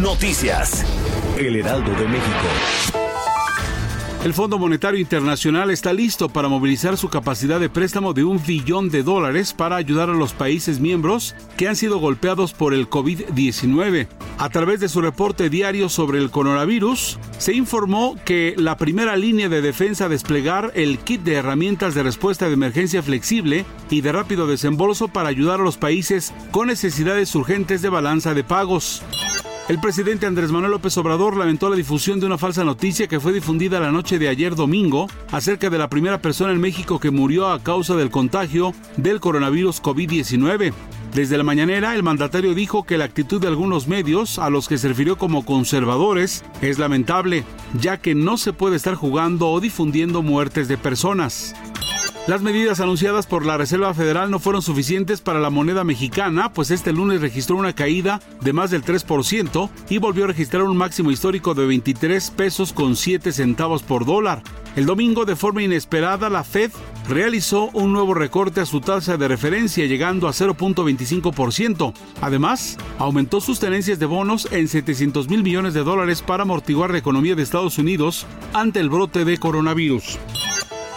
Noticias. 0.00 0.84
El 1.36 1.56
Heraldo 1.56 1.90
de 1.90 2.08
México. 2.08 3.02
El 4.24 4.32
Fondo 4.32 4.58
Monetario 4.58 5.00
Internacional 5.00 5.70
está 5.70 5.92
listo 5.92 6.28
para 6.28 6.48
movilizar 6.48 6.96
su 6.96 7.08
capacidad 7.08 7.58
de 7.58 7.68
préstamo 7.68 8.12
de 8.14 8.22
un 8.24 8.40
billón 8.40 8.88
de 8.88 9.02
dólares 9.02 9.52
para 9.52 9.76
ayudar 9.76 10.08
a 10.08 10.14
los 10.14 10.32
países 10.32 10.78
miembros 10.78 11.34
que 11.56 11.68
han 11.68 11.76
sido 11.76 11.98
golpeados 11.98 12.52
por 12.52 12.72
el 12.72 12.88
COVID-19. 12.88 14.06
A 14.38 14.48
través 14.48 14.80
de 14.80 14.88
su 14.88 15.00
reporte 15.00 15.50
diario 15.50 15.88
sobre 15.88 16.18
el 16.18 16.30
coronavirus, 16.30 17.18
se 17.38 17.52
informó 17.52 18.16
que 18.24 18.54
la 18.56 18.76
primera 18.76 19.16
línea 19.16 19.48
de 19.48 19.60
defensa 19.60 20.06
a 20.06 20.08
desplegar 20.08 20.72
el 20.74 21.00
kit 21.00 21.22
de 21.22 21.34
herramientas 21.34 21.94
de 21.94 22.04
respuesta 22.04 22.46
de 22.46 22.54
emergencia 22.54 23.02
flexible 23.02 23.64
y 23.90 24.00
de 24.00 24.12
rápido 24.12 24.46
desembolso 24.46 25.08
para 25.08 25.28
ayudar 25.28 25.60
a 25.60 25.64
los 25.64 25.76
países 25.76 26.32
con 26.50 26.68
necesidades 26.68 27.34
urgentes 27.34 27.82
de 27.82 27.88
balanza 27.88 28.34
de 28.34 28.44
pagos. 28.44 29.02
El 29.72 29.80
presidente 29.80 30.26
Andrés 30.26 30.52
Manuel 30.52 30.72
López 30.72 30.98
Obrador 30.98 31.34
lamentó 31.34 31.70
la 31.70 31.76
difusión 31.76 32.20
de 32.20 32.26
una 32.26 32.36
falsa 32.36 32.62
noticia 32.62 33.08
que 33.08 33.20
fue 33.20 33.32
difundida 33.32 33.80
la 33.80 33.90
noche 33.90 34.18
de 34.18 34.28
ayer 34.28 34.54
domingo 34.54 35.06
acerca 35.30 35.70
de 35.70 35.78
la 35.78 35.88
primera 35.88 36.20
persona 36.20 36.52
en 36.52 36.60
México 36.60 37.00
que 37.00 37.10
murió 37.10 37.48
a 37.48 37.58
causa 37.58 37.96
del 37.96 38.10
contagio 38.10 38.74
del 38.98 39.18
coronavirus 39.18 39.82
COVID-19. 39.82 40.74
Desde 41.14 41.38
la 41.38 41.44
mañanera, 41.44 41.94
el 41.94 42.02
mandatario 42.02 42.54
dijo 42.54 42.84
que 42.84 42.98
la 42.98 43.04
actitud 43.04 43.40
de 43.40 43.48
algunos 43.48 43.88
medios, 43.88 44.38
a 44.38 44.50
los 44.50 44.68
que 44.68 44.76
se 44.76 44.88
refirió 44.88 45.16
como 45.16 45.42
conservadores, 45.42 46.44
es 46.60 46.78
lamentable, 46.78 47.42
ya 47.80 47.96
que 47.96 48.14
no 48.14 48.36
se 48.36 48.52
puede 48.52 48.76
estar 48.76 48.94
jugando 48.94 49.48
o 49.48 49.58
difundiendo 49.58 50.20
muertes 50.20 50.68
de 50.68 50.76
personas. 50.76 51.54
Las 52.28 52.40
medidas 52.40 52.78
anunciadas 52.78 53.26
por 53.26 53.44
la 53.44 53.56
Reserva 53.56 53.92
Federal 53.94 54.30
no 54.30 54.38
fueron 54.38 54.62
suficientes 54.62 55.20
para 55.20 55.40
la 55.40 55.50
moneda 55.50 55.82
mexicana, 55.82 56.52
pues 56.52 56.70
este 56.70 56.92
lunes 56.92 57.20
registró 57.20 57.56
una 57.56 57.72
caída 57.72 58.20
de 58.40 58.52
más 58.52 58.70
del 58.70 58.84
3% 58.84 59.68
y 59.90 59.98
volvió 59.98 60.24
a 60.24 60.28
registrar 60.28 60.62
un 60.62 60.76
máximo 60.76 61.10
histórico 61.10 61.54
de 61.54 61.66
23 61.66 62.30
pesos 62.30 62.72
con 62.72 62.94
7 62.94 63.32
centavos 63.32 63.82
por 63.82 64.06
dólar. 64.06 64.44
El 64.76 64.86
domingo, 64.86 65.24
de 65.24 65.34
forma 65.34 65.64
inesperada, 65.64 66.30
la 66.30 66.44
Fed 66.44 66.70
realizó 67.08 67.70
un 67.72 67.92
nuevo 67.92 68.14
recorte 68.14 68.60
a 68.60 68.66
su 68.66 68.80
tasa 68.80 69.16
de 69.16 69.26
referencia, 69.26 69.84
llegando 69.86 70.28
a 70.28 70.32
0.25%. 70.32 71.92
Además, 72.20 72.78
aumentó 72.98 73.40
sus 73.40 73.58
tenencias 73.58 73.98
de 73.98 74.06
bonos 74.06 74.46
en 74.52 74.68
700 74.68 75.28
mil 75.28 75.42
millones 75.42 75.74
de 75.74 75.82
dólares 75.82 76.22
para 76.22 76.44
amortiguar 76.44 76.92
la 76.92 76.98
economía 76.98 77.34
de 77.34 77.42
Estados 77.42 77.78
Unidos 77.78 78.26
ante 78.54 78.78
el 78.78 78.90
brote 78.90 79.24
de 79.24 79.38
coronavirus. 79.38 80.20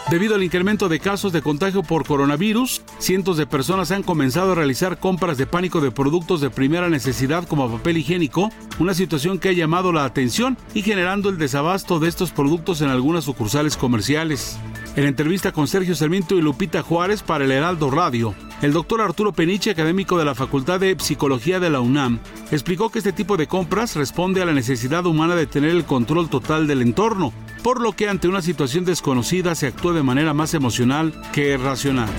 Debido 0.09 0.35
al 0.35 0.43
incremento 0.43 0.87
de 0.87 0.99
casos 0.99 1.33
de 1.33 1.41
contagio 1.41 1.81
por 1.81 2.05
coronavirus, 2.05 2.83
cientos 2.99 3.37
de 3.37 3.47
personas 3.47 3.89
han 3.89 4.03
comenzado 4.03 4.51
a 4.51 4.55
realizar 4.55 4.99
compras 4.99 5.39
de 5.39 5.47
pánico 5.47 5.81
de 5.81 5.89
productos 5.89 6.41
de 6.41 6.51
primera 6.51 6.89
necesidad 6.89 7.47
como 7.47 7.71
papel 7.71 7.97
higiénico, 7.97 8.51
una 8.77 8.93
situación 8.93 9.39
que 9.39 9.49
ha 9.49 9.53
llamado 9.53 9.91
la 9.91 10.05
atención 10.05 10.59
y 10.75 10.83
generando 10.83 11.29
el 11.29 11.39
desabasto 11.39 11.99
de 11.99 12.09
estos 12.09 12.29
productos 12.29 12.81
en 12.81 12.89
algunas 12.89 13.23
sucursales 13.23 13.77
comerciales. 13.77 14.59
En 14.95 15.05
entrevista 15.05 15.51
con 15.51 15.67
Sergio 15.67 15.95
Sarmiento 15.95 16.35
y 16.35 16.41
Lupita 16.41 16.83
Juárez 16.83 17.23
para 17.23 17.43
el 17.43 17.51
Heraldo 17.51 17.89
Radio, 17.89 18.35
el 18.61 18.73
doctor 18.73 19.01
Arturo 19.01 19.33
Peniche, 19.33 19.71
académico 19.71 20.17
de 20.17 20.25
la 20.25 20.35
Facultad 20.35 20.79
de 20.79 20.95
Psicología 20.99 21.59
de 21.59 21.69
la 21.69 21.81
UNAM, 21.81 22.19
explicó 22.51 22.89
que 22.89 22.99
este 22.99 23.13
tipo 23.13 23.37
de 23.37 23.47
compras 23.47 23.95
responde 23.95 24.41
a 24.41 24.45
la 24.45 24.53
necesidad 24.53 25.05
humana 25.05 25.35
de 25.35 25.47
tener 25.47 25.71
el 25.71 25.85
control 25.85 26.29
total 26.29 26.67
del 26.67 26.81
entorno, 26.81 27.33
por 27.63 27.81
lo 27.81 27.93
que 27.93 28.07
ante 28.07 28.27
una 28.27 28.41
situación 28.41 28.85
desconocida 28.85 29.55
se 29.55 29.67
actúa 29.67 29.93
de 29.93 30.03
manera 30.03 30.33
más 30.33 30.53
emocional 30.53 31.13
que 31.33 31.57
racional. 31.57 32.09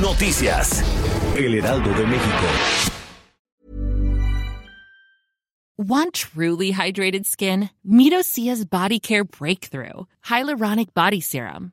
Noticias. 0.00 0.84
El 1.36 1.54
Heraldo 1.54 1.90
de 1.90 2.06
México. 2.06 2.94
Want 5.76 6.14
truly 6.14 6.70
hydrated 6.70 7.26
skin? 7.26 7.70
Meet 7.84 8.12
Osea's 8.12 8.64
Body 8.64 9.00
Care 9.00 9.24
Breakthrough 9.24 10.06
Hyaluronic 10.24 10.94
Body 10.94 11.20
Serum. 11.20 11.72